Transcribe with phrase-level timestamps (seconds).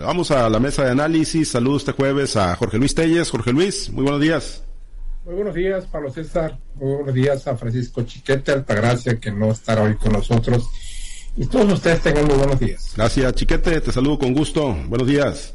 [0.00, 1.50] Vale, vamos a la mesa de análisis.
[1.50, 3.30] Saludos este jueves a Jorge Luis Telles.
[3.30, 4.64] Jorge Luis, muy buenos días.
[5.26, 6.58] Muy buenos días, Pablo César.
[6.76, 10.70] Muy buenos días a Francisco Chiquete, Altagracia, que no estará hoy con nosotros.
[11.36, 12.94] Y todos ustedes tengan muy buenos días.
[12.96, 13.80] Gracias, Chiquete.
[13.80, 14.74] Te saludo con gusto.
[14.88, 15.54] Buenos días.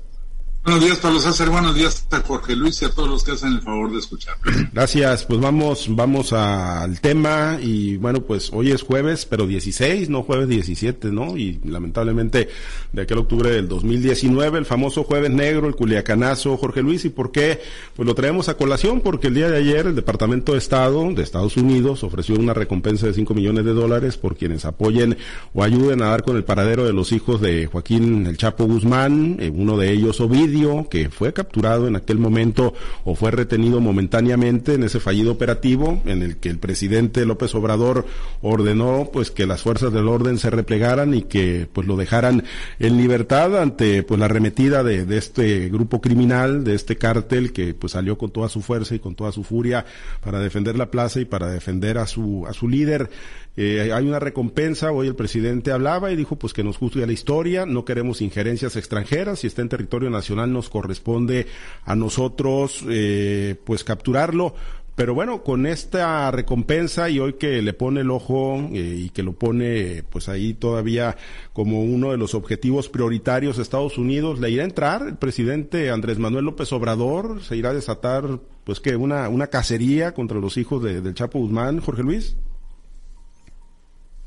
[0.65, 1.51] Buenos días, Pablo César.
[1.51, 4.35] Buenos días a Jorge Luis y a todos los que hacen el favor de escuchar.
[4.73, 5.23] Gracias.
[5.23, 10.47] Pues vamos, vamos al tema y bueno, pues hoy es jueves, pero 16, no jueves
[10.47, 11.37] 17, ¿no?
[11.37, 12.49] Y lamentablemente
[12.91, 17.05] de aquel octubre del 2019, el famoso jueves negro, el culiacanazo, Jorge Luis.
[17.05, 17.61] ¿Y por qué?
[17.95, 21.21] Pues lo traemos a colación porque el día de ayer el Departamento de Estado de
[21.21, 25.15] Estados Unidos ofreció una recompensa de 5 millones de dólares por quienes apoyen
[25.53, 29.37] o ayuden a dar con el paradero de los hijos de Joaquín El Chapo Guzmán,
[29.39, 30.54] eh, uno de ellos Ovidio
[30.89, 32.73] que fue capturado en aquel momento
[33.03, 38.05] o fue retenido momentáneamente en ese fallido operativo en el que el presidente López Obrador
[38.41, 42.43] ordenó pues que las fuerzas del orden se replegaran y que pues lo dejaran
[42.79, 47.73] en libertad ante pues la arremetida de, de este grupo criminal, de este cártel que
[47.73, 49.85] pues salió con toda su fuerza y con toda su furia
[50.23, 53.09] para defender la plaza y para defender a su a su líder.
[53.57, 57.13] Eh, hay una recompensa, hoy el presidente hablaba y dijo pues que nos juzgue la
[57.13, 61.47] historia, no queremos injerencias extranjeras, si está en territorio nacional nos corresponde
[61.85, 64.56] a nosotros eh, pues capturarlo,
[64.95, 69.23] pero bueno, con esta recompensa y hoy que le pone el ojo eh, y que
[69.23, 71.17] lo pone pues ahí todavía
[71.52, 75.92] como uno de los objetivos prioritarios de Estados Unidos, ¿le irá a entrar el presidente
[75.92, 77.42] Andrés Manuel López Obrador?
[77.44, 81.40] ¿Se irá a desatar pues que una, una cacería contra los hijos de, del Chapo
[81.40, 82.38] Guzmán, Jorge Luis?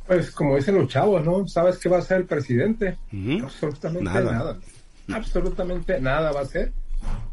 [0.09, 1.47] Pues como dicen los chavos, ¿no?
[1.47, 2.97] ¿Sabes qué va a ser el presidente?
[3.43, 4.59] Absolutamente nada.
[5.13, 6.73] Absolutamente nada va a ser,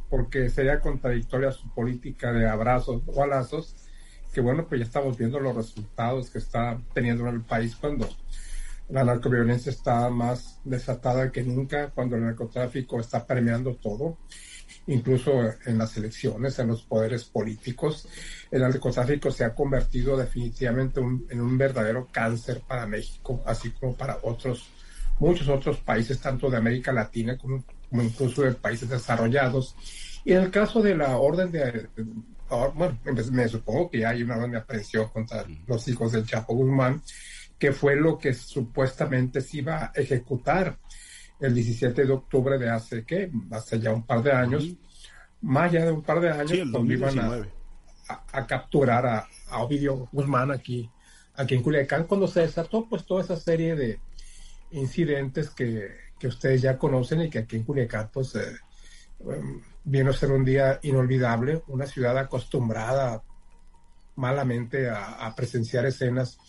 [0.09, 3.77] porque sería contradictoria su política de abrazos, o balazos,
[4.33, 8.09] que bueno, pues ya estamos viendo los resultados que está teniendo en el país cuando
[8.89, 14.17] la narcoviolencia está más desatada que nunca, cuando el narcotráfico está permeando todo
[14.87, 15.31] incluso
[15.65, 18.07] en las elecciones, en los poderes políticos.
[18.51, 24.19] El narcotráfico se ha convertido definitivamente en un verdadero cáncer para México, así como para
[24.23, 24.69] otros,
[25.19, 29.75] muchos otros países, tanto de América Latina como, incluso de países desarrollados.
[30.23, 31.87] Y en el caso de la orden de,
[32.75, 32.97] bueno,
[33.31, 37.01] me supongo que hay una orden de aprehensión contra los hijos del Chapo Guzmán,
[37.57, 40.77] que fue lo que supuestamente se iba a ejecutar
[41.39, 43.31] el 17 de octubre de hace, ¿qué?
[43.51, 44.75] Hace ya un par de años,
[45.41, 47.19] más allá de un par de años, cuando iban
[48.07, 49.27] a, capturar a,
[49.61, 50.89] Ovidio Guzmán aquí,
[51.35, 53.99] aquí en Culiacán, cuando se desató pues toda esa serie de
[54.71, 58.57] incidentes que, ustedes ya conocen y que aquí en Culiacán pues eh,
[59.29, 63.21] em, vino a ser un día inolvidable, una ciudad acostumbrada
[64.15, 66.39] malamente a presenciar escenas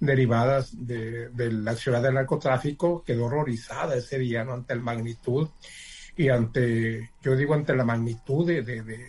[0.00, 4.54] derivadas de, la ciudad del narcotráfico, quedó horrorizada ese día ¿no?
[4.54, 5.48] ante la magnitud
[6.16, 9.04] y ante, yo digo, ante la magnitud de,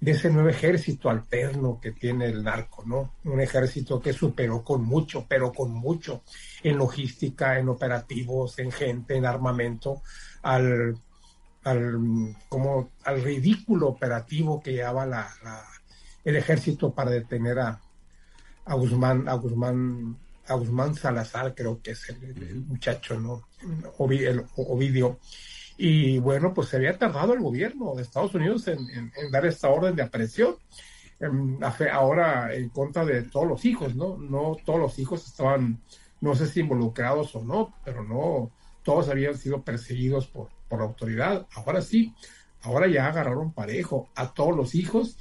[0.00, 3.14] ese nuevo ejército alterno que tiene el narco, ¿no?
[3.24, 6.22] Un ejército que superó con mucho, pero con mucho,
[6.62, 10.02] en logística, en operativos, en gente, en armamento,
[10.42, 10.96] al,
[11.64, 15.28] al, como, al ridículo operativo que llevaba la,
[16.24, 17.80] el ejército para detener a,
[18.64, 20.16] a Guzmán, a Guzmán,
[20.46, 23.46] a Guzmán Salazar, creo que es el, muchacho, ¿no?
[24.10, 25.18] el Ovidio.
[25.76, 29.96] Y bueno, pues se había tardado el gobierno de Estados Unidos en, dar esta orden
[29.96, 30.56] de aprehensión.
[31.92, 34.18] ahora en contra de todos los hijos, ¿no?
[34.18, 35.80] No todos los hijos estaban,
[36.20, 38.50] no sé si involucrados o no, pero no,
[38.82, 41.46] todos habían sido perseguidos por, por la autoridad.
[41.54, 42.14] Ahora sí,
[42.62, 45.16] ahora ya agarraron parejo a todos los hijos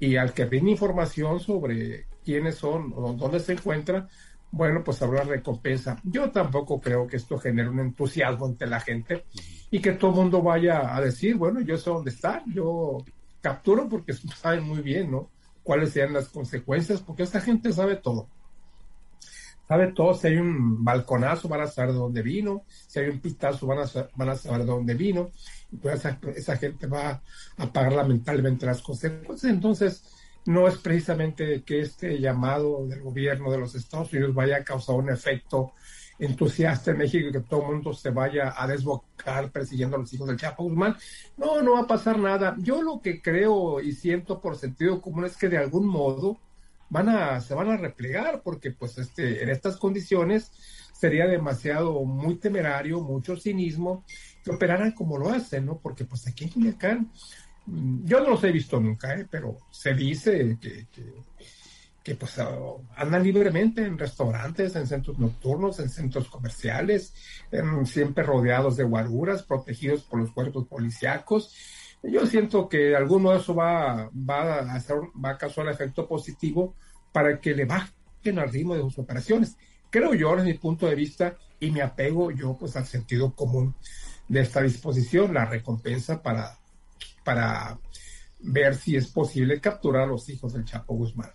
[0.00, 4.06] y al que tiene información sobre quiénes son o dónde se encuentra,
[4.50, 5.98] bueno, pues habrá recompensa.
[6.04, 9.24] Yo tampoco creo que esto genere un entusiasmo entre la gente
[9.70, 12.98] y que todo el mundo vaya a decir, bueno, yo sé dónde está, yo
[13.40, 15.30] capturo porque saben muy bien, ¿no?
[15.62, 18.28] Cuáles sean las consecuencias, porque esta gente sabe todo.
[19.66, 23.20] Sabe todo, si hay un balconazo van a saber de dónde vino, si hay un
[23.20, 23.84] pitazo van a,
[24.16, 25.30] van a saber de dónde vino,
[25.72, 27.22] y pues esa, esa gente va
[27.56, 29.50] a pagar lamentablemente las consecuencias.
[29.50, 30.04] Entonces,
[30.46, 34.96] no es precisamente que este llamado del gobierno de los Estados Unidos vaya a causar
[34.96, 35.72] un efecto
[36.18, 40.12] entusiasta en México y que todo el mundo se vaya a desbocar persiguiendo a los
[40.12, 40.96] hijos del Chapo Guzmán.
[41.36, 42.56] No, no va a pasar nada.
[42.58, 46.38] Yo lo que creo y siento por sentido común es que de algún modo
[46.90, 50.50] van a, se van a replegar porque pues este, en estas condiciones
[50.92, 54.04] sería demasiado muy temerario, mucho cinismo
[54.42, 55.78] que operaran como lo hacen, ¿no?
[55.78, 57.12] Porque pues aquí en Culiacán
[58.04, 59.26] yo no los he visto nunca, ¿eh?
[59.30, 60.86] pero se dice que,
[62.08, 62.38] que pues
[62.96, 67.12] andan libremente en restaurantes, en centros nocturnos, en centros comerciales,
[67.84, 71.54] siempre rodeados de guaruras, protegidos por los cuerpos policíacos.
[72.02, 76.74] Yo siento que alguno de eso va, va a hacer, va a causar efecto positivo
[77.12, 79.58] para que le bajen al ritmo de sus operaciones.
[79.90, 83.74] Creo yo, desde mi punto de vista, y me apego yo pues al sentido común
[84.28, 86.58] de esta disposición, la recompensa para,
[87.24, 87.78] para
[88.40, 91.30] ver si es posible capturar a los hijos del Chapo Guzmán.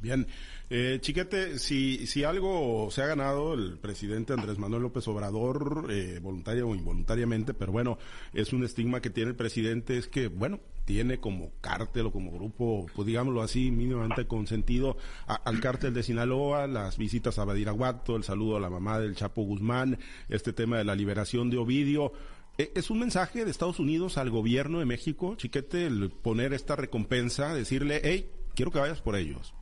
[0.00, 0.26] Bien,
[0.70, 6.20] eh, Chiquete, si, si algo se ha ganado el presidente Andrés Manuel López Obrador, eh,
[6.22, 7.98] voluntario o involuntariamente, pero bueno,
[8.32, 12.32] es un estigma que tiene el presidente, es que, bueno, tiene como cártel o como
[12.32, 14.96] grupo, pues digámoslo así, mínimamente consentido
[15.26, 19.42] al cártel de Sinaloa, las visitas a Badiraguato, el saludo a la mamá del Chapo
[19.42, 22.12] Guzmán, este tema de la liberación de Ovidio.
[22.58, 26.76] Eh, ¿Es un mensaje de Estados Unidos al gobierno de México, Chiquete, el poner esta
[26.76, 29.54] recompensa, decirle, hey, quiero que vayas por ellos?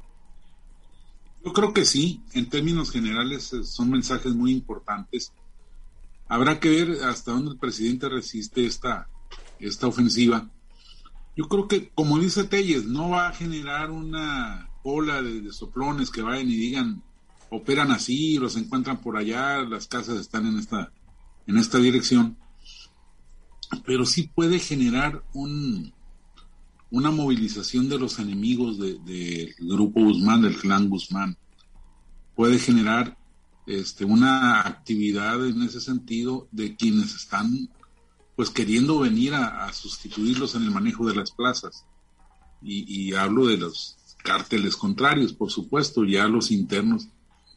[1.44, 5.32] Yo creo que sí, en términos generales eh, son mensajes muy importantes.
[6.28, 9.08] Habrá que ver hasta dónde el presidente resiste esta,
[9.58, 10.50] esta ofensiva.
[11.36, 16.22] Yo creo que, como dice Telles, no va a generar una ola de, soplones que
[16.22, 17.02] vayan y digan,
[17.50, 20.92] operan así, los encuentran por allá, las casas están en esta,
[21.46, 22.36] en esta dirección.
[23.84, 25.92] Pero sí puede generar un,
[26.90, 31.36] una movilización de los enemigos del grupo Guzmán, del clan Guzmán.
[32.34, 33.18] Puede generar
[33.66, 37.68] este, una actividad en ese sentido de quienes están
[38.34, 41.84] pues queriendo venir a, sustituirlos en el manejo de las plazas.
[42.62, 47.08] Y, hablo de los cárteles contrarios, por supuesto, ya los internos,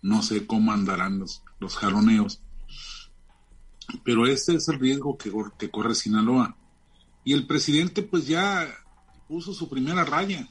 [0.01, 2.41] no sé cómo andarán los, los jaloneos.
[4.03, 6.55] Pero este es el riesgo que, corre Sinaloa.
[7.23, 8.67] Y el presidente pues ya
[9.27, 10.47] puso su primera raya.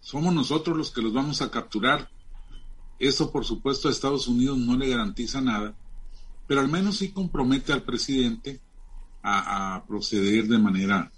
[0.00, 2.10] Somos nosotros los que los vamos a capturar.
[2.98, 5.74] Eso, por supuesto, a Estados Unidos no le garantiza nada,
[6.46, 8.60] pero al menos sí compromete al presidente
[9.22, 11.12] a, proceder de manera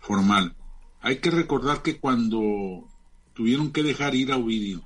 [0.00, 0.54] formal.
[1.00, 2.88] Hay que recordar que cuando
[3.34, 4.82] tuvieron que dejar ir a Ovidio,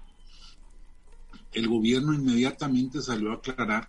[1.52, 3.88] el gobierno inmediatamente salió a aclarar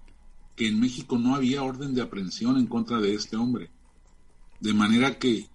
[0.60, 3.72] que en México no había orden de aprehensión en contra de este hombre.
[4.60, 5.48] De manera que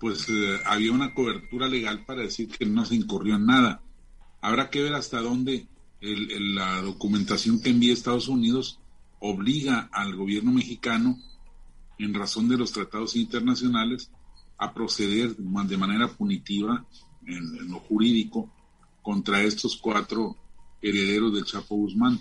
[0.00, 3.80] pues eh, había una cobertura legal para decir que no se incurrió en nada.
[4.40, 5.68] Habrá que ver hasta dónde
[6.00, 8.80] la documentación que envía Estados Unidos
[9.20, 11.16] obliga al gobierno mexicano,
[12.00, 14.10] en razón de los tratados internacionales,
[14.58, 16.84] a proceder de manera punitiva
[17.24, 18.50] en, lo jurídico
[19.00, 20.34] contra estos cuatro
[20.82, 22.18] herederos del Chapo Guzmán.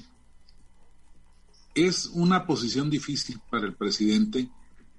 [1.76, 4.50] Es una posición difícil para el presidente.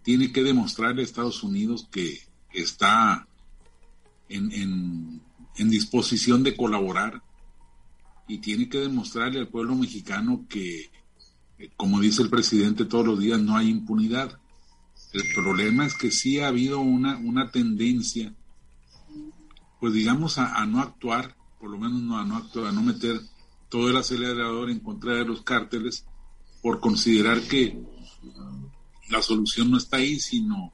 [0.02, 2.20] Tiene que demostrarle a Estados Unidos que
[2.52, 3.26] está
[4.28, 5.20] en,
[5.56, 7.22] disposición de colaborar
[8.26, 10.90] y tiene que demostrarle al pueblo mexicano que,
[11.58, 14.40] eh, como dice el presidente todos los días, no hay impunidad.
[15.12, 18.32] El problema es que sí ha habido una, una tendencia,
[19.81, 23.20] pues digamos, a, no actuar, por lo menos no a no actuar, a no meter
[23.69, 26.06] todo el acelerador en contra de los cárteles
[26.62, 27.78] por considerar que
[29.08, 30.72] la solución no está ahí, sino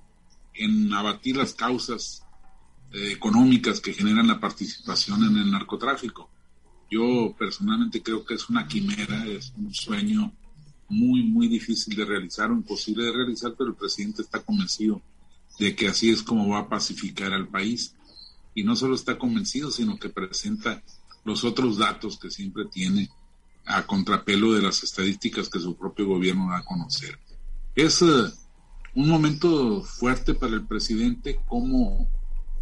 [0.54, 2.24] en abatir las causas
[2.92, 6.30] eh, económicas que generan la participación en el narcotráfico.
[6.90, 10.32] Yo personalmente creo que es una quimera, es un sueño
[10.88, 15.02] muy, muy difícil de realizar o imposible de realizar, pero el presidente está convencido
[15.58, 17.94] de que así es como va a pacificar al país.
[18.54, 20.82] Y no solo está convencido, sino que presenta
[21.24, 23.10] los otros datos que siempre tiene
[23.66, 27.18] a contrapelo de las estadísticas que su propio gobierno da a conocer.
[27.74, 28.06] Es eh,
[28.94, 32.08] un momento fuerte para el presidente, cómo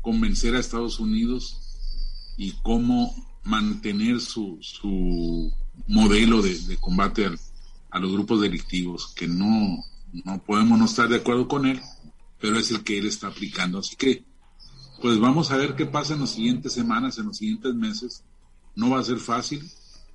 [0.00, 1.61] convencer a Estados Unidos
[2.37, 5.52] y cómo mantener su, su
[5.87, 7.30] modelo de, combate
[7.90, 9.84] a los grupos delictivos, que no,
[10.25, 11.80] no podemos no estar de acuerdo con él,
[12.40, 13.78] pero es el que él está aplicando.
[13.78, 14.25] Así que,
[15.00, 18.25] pues vamos a ver qué pasa en las siguientes semanas, en los siguientes meses.
[18.75, 19.62] No va a ser fácil.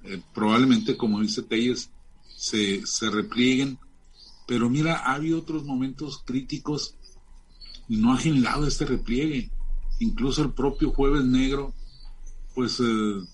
[0.03, 1.89] Eh, probablemente, como dice Telles,
[2.35, 3.77] se, se replieguen
[4.49, 6.95] pero mira, ha habido otros momentos críticos
[7.87, 9.51] y no ha generado este repliegue.
[9.99, 11.71] Incluso el propio Jueves Negro,
[12.55, 12.83] pues eh,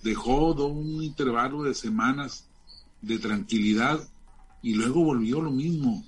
[0.03, 2.49] dejó un intervalo de semanas
[3.01, 4.05] de tranquilidad
[4.61, 6.03] y luego volvió lo mismo.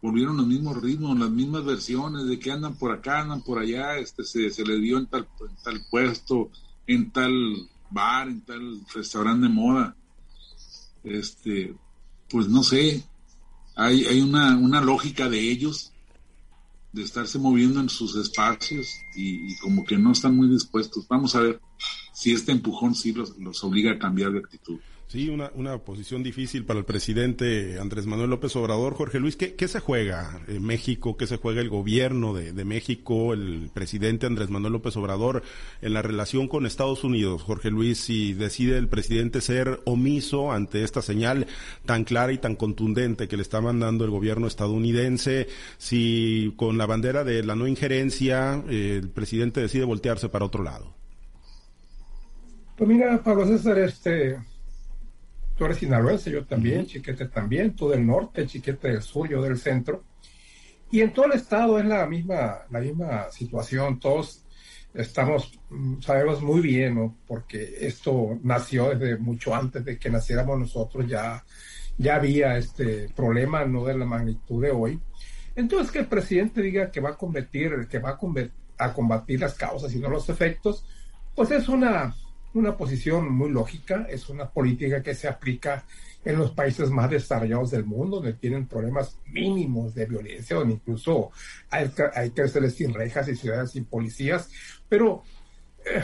[0.00, 3.98] Volvieron los mismos ritmos, las mismas versiones de que andan por acá, andan por allá,
[3.98, 6.50] este se, se le dio en tal, en tal puesto,
[6.86, 7.32] en tal
[7.96, 9.96] bar, en tal restaurante de moda.
[11.02, 11.74] Este,
[12.28, 13.02] pues no sé,
[13.74, 15.92] hay, hay una, una lógica de ellos
[16.92, 21.06] de estarse moviendo en sus espacios y, como que no están muy dispuestos.
[21.08, 21.60] Vamos a ver.
[22.14, 24.78] si este empujón sí los, los obliga a cambiar de actitud.
[25.08, 28.94] Sí, una, una posición difícil para el presidente Andrés Manuel López Obrador.
[28.94, 31.16] Jorge Luis, ¿qué, qué se juega en México?
[31.16, 35.44] ¿Qué se juega el gobierno de, de, México, el presidente Andrés Manuel López Obrador
[35.80, 37.42] en la relación con Estados Unidos?
[37.42, 41.46] Jorge Luis, si decide el presidente ser omiso ante esta señal
[41.84, 45.46] tan clara y tan contundente que le está mandando el gobierno estadounidense,
[45.78, 50.64] si con la bandera de la no injerencia eh, el presidente decide voltearse para otro
[50.64, 50.96] lado.
[52.76, 54.36] Pues mira, Pablo César, este
[55.56, 59.58] tú eres sinaloense, yo también, Chiquete también, tú del norte, Chiquete del sur, yo del
[59.58, 60.04] centro.
[60.90, 64.44] Y en todo el estado es la misma, la misma situación, todos
[64.94, 67.16] estamos, mm, sabemos muy bien, ¿no?
[67.26, 71.44] porque esto nació desde mucho antes de que naciéramos nosotros, ya,
[71.98, 75.00] ya había este problema, no de la magnitud de hoy.
[75.54, 79.54] Entonces que el presidente diga que va a combatir, que va a, a combatir las
[79.54, 80.84] causas y no los efectos,
[81.34, 82.14] pues es una,
[82.58, 85.84] una posición muy lógica, es una política que se aplica
[86.24, 91.30] en los países más desarrollados del mundo, donde tienen problemas mínimos de violencia, donde incluso
[91.70, 94.50] hay, hay cárceles sin rejas y ciudades sin policías,
[94.88, 95.22] pero
[95.84, 96.02] eh,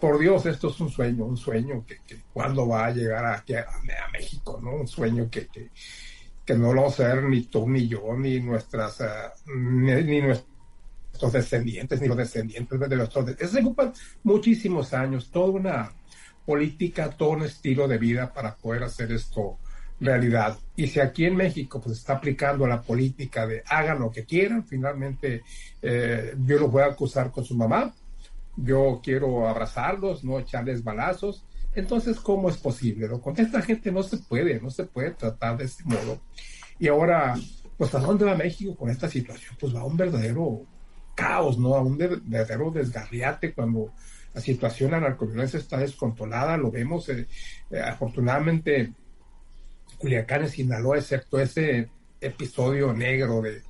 [0.00, 1.98] por Dios, esto es un sueño, un sueño que,
[2.32, 3.66] cuando va a llegar aquí a,
[4.12, 4.76] México, ¿no?
[4.76, 5.70] Un sueño que, que,
[6.44, 10.22] que, no lo va a hacer ni tú, ni yo, ni nuestras, uh, ni, ni
[10.22, 10.57] nuestras
[11.20, 13.36] los descendientes, ni los descendientes de los otros.
[13.50, 15.92] Se ocupan muchísimos años, toda una
[16.44, 19.58] política, todo un estilo de vida para poder hacer esto
[20.00, 20.58] realidad.
[20.76, 24.64] Y si aquí en México pues está aplicando la política de hagan lo que quieran,
[24.64, 25.42] finalmente
[25.82, 27.92] eh, yo los voy a acusar con su mamá,
[28.56, 31.44] yo quiero abrazarlos, no echarles balazos.
[31.74, 33.08] Entonces, ¿cómo es posible?
[33.20, 36.20] Con esta gente no se puede, no se puede tratar de este modo.
[36.78, 37.34] Y ahora,
[37.76, 39.56] pues, ¿a dónde va México con esta situación?
[39.60, 40.62] Pues va a un verdadero
[41.18, 41.74] caos, ¿no?
[41.74, 43.92] A un verdadero desgarriate cuando
[44.32, 47.26] la situación narcoviolencia está descontrolada, lo vemos, eh,
[47.72, 48.92] eh, afortunadamente,
[49.98, 53.62] Culiacán y Sinaloa, excepto ese episodio negro de,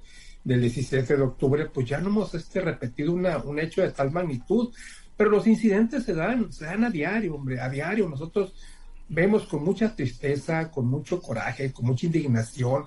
[0.45, 4.11] del 17 de octubre, pues ya no hemos este, repetido una, un hecho de tal
[4.11, 4.71] magnitud,
[5.17, 8.11] pero los incidentes se dan, se dan a diario, hombre, a diario.
[8.11, 8.53] Nosotros
[9.09, 12.85] vemos con mucha tristeza, con mucho coraje, con mucha indignación,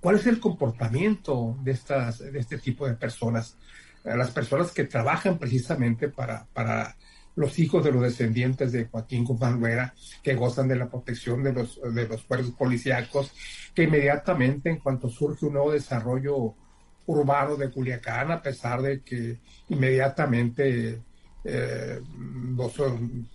[0.00, 3.56] cuál es el comportamiento de, estas, de este tipo de personas
[4.04, 6.96] a las personas que trabajan precisamente para, para
[7.36, 11.52] los hijos de los descendientes de Joaquín Guzmán Ruera, que gozan de la protección de
[11.52, 13.32] los, de los cuerpos policíacos,
[13.74, 16.54] que inmediatamente en cuanto surge un nuevo desarrollo
[17.06, 19.38] urbano de Culiacán, a pesar de que
[19.68, 21.00] inmediatamente
[21.44, 22.00] eh,
[22.56, 22.74] los,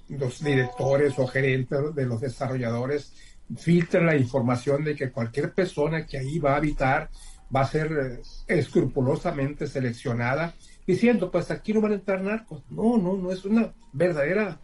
[0.09, 3.13] los, directores o gerentes de los desarrolladores
[3.57, 7.09] filtran la información de que cualquier persona que ahí va a habitar
[7.55, 12.63] va a ser eh, escrupulosamente seleccionada, diciendo, pues aquí no van a entrar narcos.
[12.69, 14.59] No, no, no es una verdadera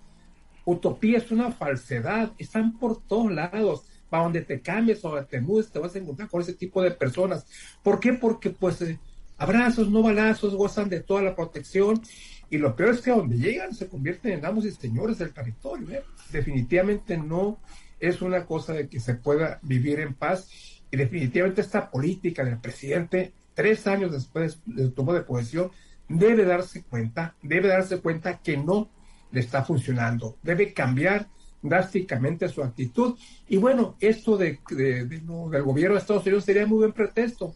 [0.65, 2.31] utopía, es una falsedad.
[2.37, 3.85] Están por todos lados.
[4.09, 6.91] Para donde te cambies o te mudes, te vas a encontrar con ese tipo de
[6.91, 7.45] personas.
[7.81, 8.11] ¿Por qué?
[8.11, 8.99] Porque pues eh,
[9.37, 12.01] abrazos, no balazos, gozan de toda la protección.
[12.49, 15.89] Y lo peor es que donde llegan se convierten en amos y señores del territorio.
[15.91, 16.03] ¿eh?
[16.29, 17.59] Definitivamente no
[18.01, 22.59] es una cosa de que se pueda vivir en paz y definitivamente esta política del
[22.59, 25.71] presidente, tres años después de su toma de posesión,
[26.07, 28.89] debe darse cuenta, debe darse cuenta que no
[29.31, 31.27] le está funcionando, debe cambiar
[31.61, 33.17] drásticamente su actitud.
[33.47, 37.55] Y bueno, esto de, del gobierno de Estados Unidos sería muy buen pretexto.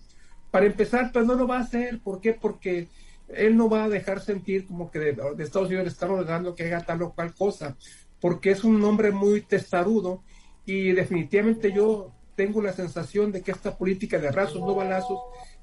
[0.52, 2.00] Para empezar, pues no lo va a hacer.
[2.00, 2.34] ¿Por qué?
[2.34, 2.88] Porque
[3.28, 6.66] él no va a dejar sentir como que de, Estados Unidos le están ordenando que
[6.66, 7.76] haga tal o cual cosa,
[8.22, 10.24] porque es un hombre muy testarudo
[10.66, 15.20] y definitivamente yo tengo la sensación de que esta política de rasos no balazos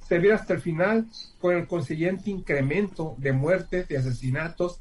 [0.07, 1.07] se ve hasta el final
[1.41, 4.81] con el consiguiente incremento de muertes, de asesinatos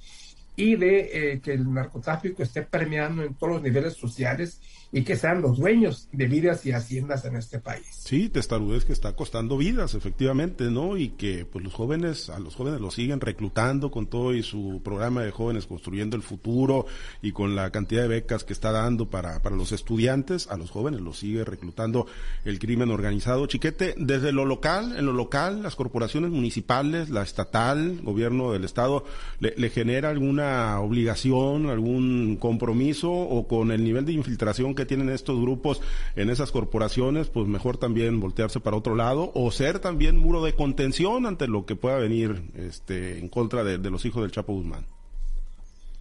[0.56, 4.60] y de eh, que el narcotráfico esté permeando en todos los niveles sociales
[4.92, 7.86] y que sean los dueños de vidas y haciendas en este país.
[7.92, 10.98] Sí, testarudez que está costando vidas, efectivamente, ¿no?
[10.98, 14.82] Y que pues los jóvenes, a los jóvenes los siguen reclutando con todo y su
[14.84, 16.86] programa de jóvenes construyendo el futuro
[17.22, 20.72] y con la cantidad de becas que está dando para, para los estudiantes, a los
[20.72, 22.08] jóvenes los sigue reclutando
[22.44, 23.46] el crimen organizado.
[23.46, 29.06] Chiquete, desde lo local, en lo local, las corporaciones municipales, la estatal, gobierno del estado,
[29.40, 35.10] ¿le, le genera alguna obligación, algún compromiso o con el nivel de infiltración que tienen
[35.10, 35.82] estos grupos
[36.16, 40.56] en esas corporaciones, pues mejor también voltearse para otro lado o ser también muro de
[40.56, 44.86] contención ante lo que pueda venir este, en contra de, los hijos del Chapo Guzmán.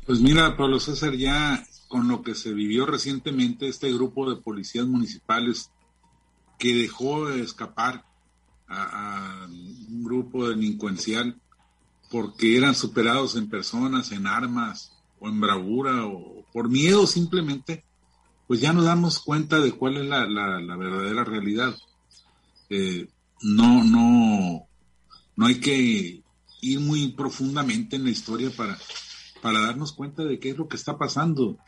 [0.07, 4.87] Pues mira, Pablo César, ya con lo que se vivió recientemente, este grupo de policías
[4.87, 5.71] municipales
[6.59, 8.05] que dejó escapar
[8.69, 11.37] a, a, un grupo delincuencial
[12.11, 17.85] porque eran superados en personas, en armas, o en bravura o por miedo simplemente,
[18.51, 21.73] pues ya nos damos cuenta de cuál es la, la, verdadera realidad.
[22.69, 23.09] Eh,
[23.43, 24.67] no, no,
[25.37, 26.25] no hay que
[26.61, 28.77] ir muy profundamente en la historia para,
[29.41, 31.59] para darnos cuenta de qué es lo que está pasando,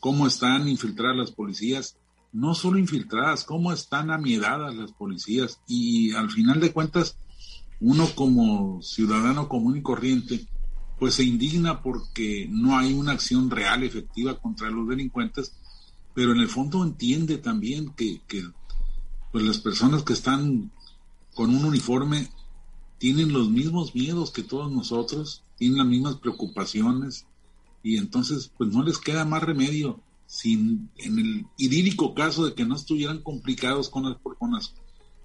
[0.00, 1.96] cómo están infiltradas las policías,
[2.32, 7.18] no solo infiltradas, cómo están amiedadas las policías y al final de cuentas
[7.78, 10.44] uno como ciudadano común y corriente
[10.98, 15.56] pues se indigna porque no hay una acción real, efectiva contra los delincuentes,
[16.14, 18.20] pero en el fondo entiende también que,
[19.30, 20.70] pues las personas que están
[21.34, 22.28] con un uniforme
[22.98, 27.26] tienen los mismos miedos que todos nosotros, tienen las mismas preocupaciones
[27.82, 32.64] y entonces pues no les queda más remedio sin en el idílico caso de que
[32.64, 34.74] no estuvieran complicados con las, con las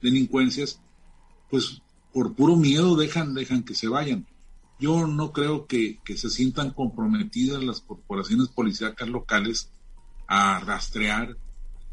[0.02, 0.82] delincuencias,
[1.50, 1.82] pues
[2.14, 4.26] por puro miedo dejan, dejan que se vayan.
[4.80, 9.72] Yo no creo que, que se sientan comprometidas las corporaciones policíacas locales
[10.28, 11.38] a rastrear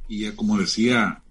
[0.08, 1.22] y a, como decía,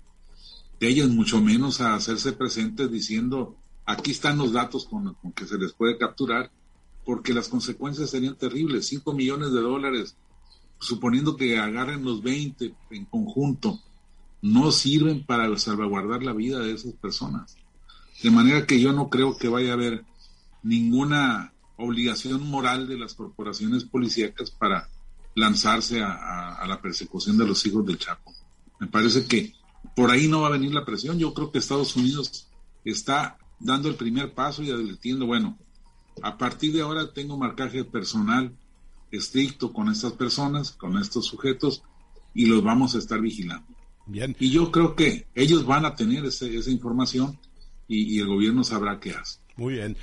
[0.80, 3.56] de ellas mucho menos a hacerse presentes diciendo
[3.86, 6.52] aquí están los datos con, que se les puede capturar,
[7.06, 8.88] porque las consecuencias serían terribles.
[8.88, 10.16] 5 millones de dólares,
[10.80, 13.80] suponiendo que agarren los 20 en conjunto,
[14.42, 17.58] no sirven para salvaguardar la vida de esas personas.
[18.22, 20.06] De manera que yo no creo que vaya a haber
[20.62, 24.90] ninguna obligación moral de las corporaciones policíacas para
[25.36, 28.34] lanzarse a, a la persecución de los hijos del Chapo.
[28.80, 29.54] Me parece que
[29.96, 31.18] por ahí no va a venir la presión.
[31.18, 32.48] Yo creo que Estados Unidos
[32.86, 35.58] está dando el primer paso y advirtiendo, bueno,
[36.22, 38.52] a partir de ahora tengo marcaje personal
[39.12, 41.84] estricto con estas personas, con estos sujetos,
[42.34, 43.68] y los vamos a estar vigilando.
[44.06, 44.36] Bien.
[44.40, 47.40] Y yo creo que ellos van a tener esa información
[47.88, 49.40] y, y el gobierno sabrá qué hace.
[49.56, 49.96] Muy bien.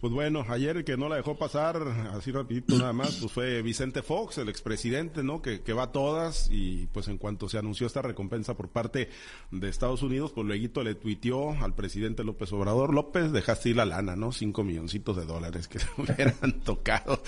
[0.00, 3.62] Pues bueno, ayer el que no la dejó pasar, así rapidito nada más, pues fue
[3.62, 5.40] Vicente Fox, el expresidente, ¿no?
[5.40, 9.08] Que, que va a todas y pues en cuanto se anunció esta recompensa por parte
[9.50, 13.86] de Estados Unidos, pues luego le tuiteó al presidente López Obrador, López, dejaste ir la
[13.86, 14.32] lana, ¿no?
[14.32, 17.22] Cinco milloncitos de dólares que hubieran tocado.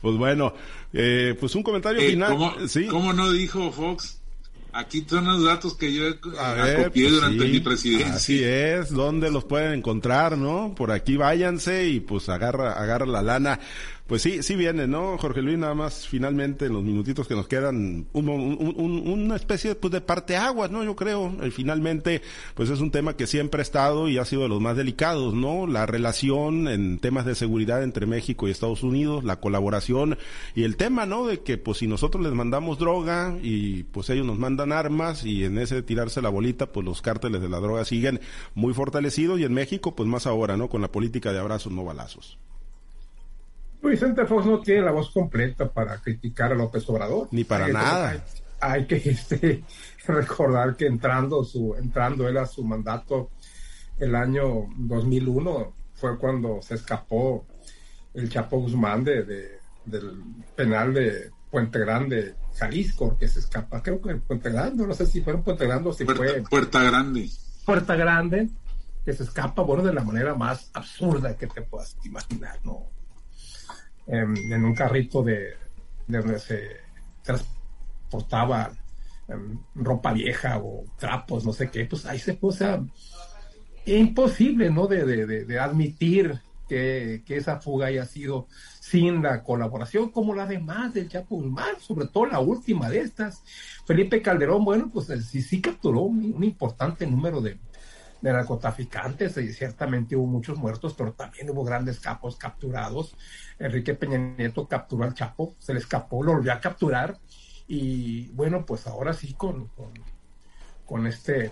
[0.00, 0.54] Pues bueno,
[0.92, 2.32] eh, pues un comentario eh, final.
[2.32, 2.86] ¿cómo, ¿Sí?
[2.86, 4.23] ¿Cómo no dijo Fox?
[4.74, 8.14] Aquí son los datos que yo copié pues durante mi presidencia.
[8.14, 10.74] Así es, ¿dónde los pueden encontrar, no?
[10.76, 13.60] Por aquí váyanse y pues agarra, agarra la lana.
[14.06, 15.16] Pues sí, sí viene, ¿no?
[15.16, 20.02] Jorge Luis, nada más finalmente en los minutitos que nos quedan, una especie pues, de
[20.02, 20.84] parteaguas, ¿no?
[20.84, 22.20] Yo creo, finalmente,
[22.54, 25.32] pues es un tema que siempre ha estado y ha sido de los más delicados,
[25.32, 25.66] ¿no?
[25.66, 30.18] La relación en temas de seguridad entre México y Estados Unidos, la colaboración
[30.54, 31.26] y el tema, ¿no?
[31.26, 35.44] De que pues si nosotros les mandamos droga y pues ellos nos mandan armas y
[35.44, 38.20] en ese tirarse la bolita, pues los cárteles de la droga siguen
[38.54, 40.68] muy fortalecidos y en México, pues más ahora, ¿no?
[40.68, 42.36] Con la política de abrazos, no balazos.
[43.90, 47.28] Vicente Fox no tiene la voz completa para criticar a López Obrador.
[47.30, 48.24] Ni para nada.
[48.60, 49.64] Hay, que este,
[50.06, 53.30] recordar que entrando, su, entrando él a su mandato
[53.98, 57.46] el año 2001 fue cuando se escapó
[58.12, 59.24] el Chapo Guzmán de,
[59.84, 60.22] del
[60.54, 65.06] penal de Puente Grande, Jalisco, que se escapa, creo que en Puente Grande, no sé
[65.06, 66.42] si fue en Puente Grande o si fue...
[66.42, 67.30] Puerta Grande.
[67.64, 68.48] Puerta Grande,
[69.04, 72.93] que se escapa, bueno, de la manera más absurda que te puedas imaginar, ¿no?
[74.06, 75.54] En, un carrito de,
[76.06, 76.76] donde se
[77.22, 78.72] transportaba
[79.28, 82.86] em, ropa vieja o trapos, no sé qué, pues ahí se puso,
[83.86, 84.86] imposible, ¿no?
[84.86, 88.46] De, de, admitir que, que, esa fuga haya sido
[88.80, 93.42] sin la colaboración, como la demás del Chapo Guzmán, sobre todo la última de estas.
[93.86, 97.58] Felipe Calderón, bueno, pues sí, sí capturó un importante número de,
[98.24, 103.14] de narcotraficantes y ciertamente hubo muchos muertos, pero también hubo grandes capos capturados.
[103.58, 107.18] Enrique Peña Nieto capturó al Chapo, se le escapó, lo volvió a capturar
[107.68, 109.70] y bueno, pues ahora sí con,
[110.86, 111.50] con, este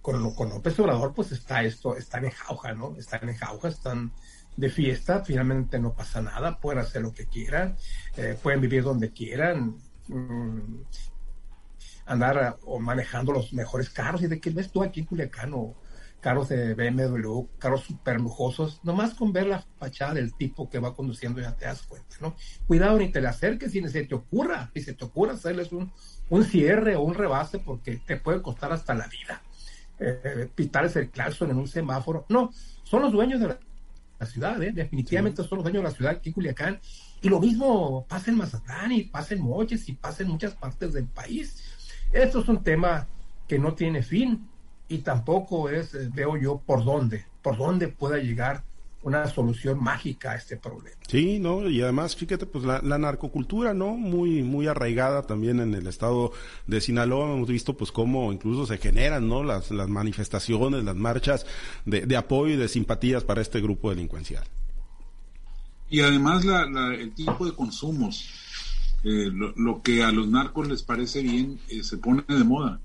[0.00, 2.96] con, con, López Obrador, pues está esto, están en jauja, ¿no?
[2.96, 4.10] Están en jauja, están
[4.56, 7.76] de fiesta, finalmente no pasa nada, pueden hacer lo que quieran,
[8.16, 9.76] eh, pueden vivir donde quieran,
[10.08, 10.80] mm,
[12.06, 14.22] andar o manejando los mejores carros.
[14.22, 15.74] Y de que ves tú aquí en Culiacán o
[16.22, 20.94] carros de BMW, carros super lujosos, nomás con ver la fachada del tipo que va
[20.94, 22.36] conduciendo ya te das cuenta, ¿no?
[22.68, 25.92] Cuidado ni te le acerques si se te ocurra, si se te ocurra hacerles un,
[26.30, 29.42] un cierre o un rebase porque te puede costar hasta la vida.
[29.98, 32.50] Eh, pitarles el claxon en un semáforo, no,
[32.84, 33.58] son los dueños de la,
[34.24, 34.70] ciudad, ¿eh?
[34.72, 36.80] definitivamente son los dueños de la ciudad aquí en Culiacán.
[37.20, 40.92] Y lo mismo pasa en Mazatlán y pasa en Moches y pasa en muchas partes
[40.92, 41.81] del país
[42.12, 43.06] esto es un tema
[43.48, 44.48] que no tiene fin
[44.88, 48.64] y tampoco es, eh, veo yo, por dónde, por dónde pueda llegar
[49.02, 50.96] una solución mágica a este problema.
[51.08, 53.96] Sí, no, y además, fíjate, pues la, narcocultura, ¿no?
[53.96, 56.32] Muy, muy arraigada también en el estado
[56.68, 57.32] de Sinaloa.
[57.32, 59.42] Hemos visto, pues, cómo incluso se generan, ¿no?
[59.42, 61.46] Las, las manifestaciones, las marchas
[61.84, 64.44] de, de apoyo y de simpatías para este grupo delincuencial.
[65.92, 68.26] Y además la, el tipo de consumos,
[69.04, 72.80] eh, lo, que a los narcos les parece bien, eh, se pone de moda.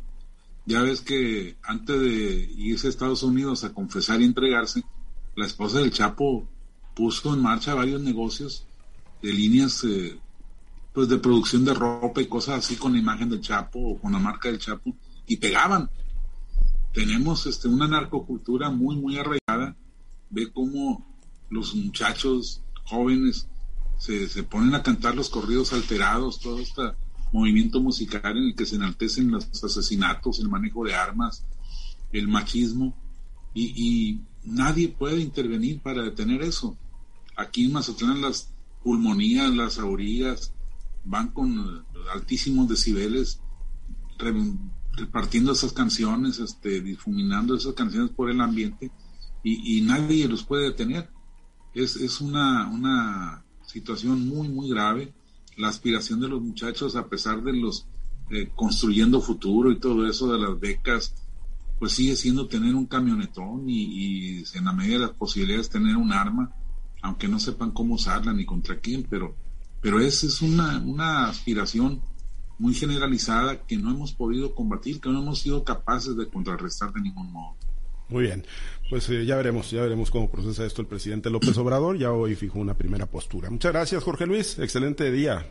[0.65, 4.83] Ya ves que antes de irse a Estados Unidos a confesar y entregarse,
[5.35, 6.47] la esposa del Chapo
[6.95, 8.65] puso en marcha varios negocios
[9.21, 10.19] de líneas eh,
[10.93, 14.11] pues de producción de ropa y cosas así con la imagen del Chapo o con
[14.11, 14.95] la marca del Chapo
[15.27, 15.89] y pegaban.
[16.91, 19.75] Tenemos este, una narcocultura muy, muy arraigada.
[20.31, 21.05] Ve cómo
[21.51, 23.47] los muchachos jóvenes
[23.97, 26.81] se, se ponen a cantar los corridos alterados, todo este
[27.31, 31.45] movimiento musical en el que se enaltecen los asesinatos, el manejo de armas,
[32.11, 32.95] el machismo,
[33.53, 36.77] y, nadie puede intervenir para detener eso.
[37.35, 38.49] Aquí en Mazatlán las
[38.81, 40.53] pulmonías, las aurías
[41.03, 43.41] van con altísimos decibeles
[44.93, 48.91] repartiendo esas canciones, este, difuminando esas canciones por el ambiente
[49.43, 51.09] y, nadie los puede detener.
[51.73, 55.13] Es, es una, una situación muy, muy grave.
[55.57, 57.85] La aspiración de los muchachos, a pesar de los
[58.31, 61.13] eh, construyendo futuro y todo eso de las becas,
[61.79, 66.11] pues sigue siendo tener un camionetón y, en la medida de las posibilidades tener un
[66.11, 66.51] arma,
[67.01, 69.35] aunque no sepan cómo usarla ni contra quién, pero,
[69.81, 72.01] pero esa es una, una aspiración
[72.57, 77.01] muy generalizada que no hemos podido combatir, que no hemos sido capaces de contrarrestar de
[77.01, 77.55] ningún modo.
[78.09, 78.45] Muy bien,
[78.89, 82.35] pues eh, ya veremos, ya veremos cómo procesa esto el presidente López Obrador, ya hoy
[82.35, 83.49] fijó una primera postura.
[83.49, 85.45] Muchas gracias, Jorge Luis, excelente día.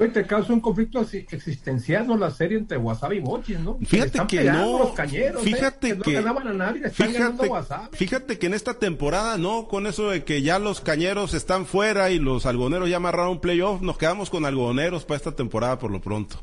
[0.00, 2.16] Oye, te causa un conflicto existencial, ¿no?
[2.16, 3.76] La serie entre Wasabi y Mochis, ¿no?
[3.84, 4.78] Fíjate que no.
[4.78, 5.98] Los cañeros, fíjate ¿eh?
[6.02, 6.22] que.
[6.22, 7.50] No a nadie, fíjate,
[7.92, 9.68] fíjate que en esta temporada, ¿no?
[9.68, 13.82] Con eso de que ya los cañeros están fuera y los algoneros ya amarraron playoff,
[13.82, 16.40] nos quedamos con algoneros para esta temporada por lo pronto.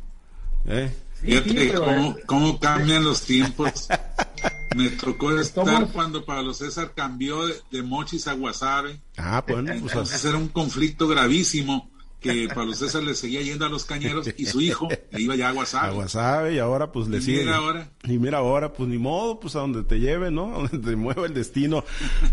[0.67, 0.91] ¿Eh?
[1.15, 3.87] Fíjate cómo, cómo, cambian los tiempos.
[4.75, 8.99] Me tocó estar cuando Pablo César cambió de, Mochis a Wasabi.
[9.17, 13.69] Ah, bueno, pues Entonces era un conflicto gravísimo que Pablo César le seguía yendo a
[13.69, 15.87] los cañeros y su hijo le iba ya a Guasave.
[15.87, 17.41] A Guasave y ahora pues le sigue.
[17.41, 17.91] Mira ahora.
[18.03, 20.47] Y mira ahora, pues ni modo, pues a donde te lleve, ¿no?
[20.55, 21.83] A donde te mueva el destino.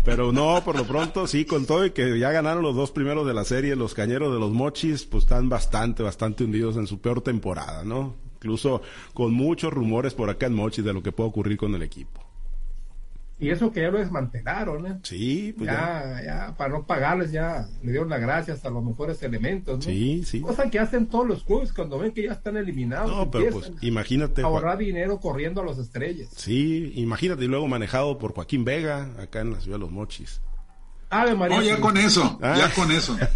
[0.03, 3.27] Pero no, por lo pronto sí, con todo y que ya ganaron los dos primeros
[3.27, 6.99] de la serie, los cañeros de los mochis, pues están bastante, bastante hundidos en su
[6.99, 8.24] peor temporada, ¿no?
[8.45, 8.83] Incluso
[9.15, 12.21] con muchos rumores por acá en mochis de lo que puede ocurrir con el equipo.
[13.39, 14.99] Y eso que ya lo desmantelaron, ¿eh?
[15.01, 19.21] Sí, pues ya, ya, para no pagarles ya le dieron las gracias a los mejores
[19.23, 19.81] elementos, ¿no?
[19.81, 20.41] Sí, sí.
[20.41, 23.11] Cosa que hacen todos los clubes cuando ven que ya están eliminados.
[23.11, 24.43] No, pero pues imagínate.
[24.43, 26.29] Ahorrar dinero corriendo a los estrellas.
[26.35, 30.39] Sí, imagínate, y luego manejado por Joaquín Vega, acá en la ciudad de Los Mochis.
[31.09, 31.57] Ave María.
[31.57, 32.71] Oh, ya con eso, ya ¿Ah?
[32.75, 33.17] con eso.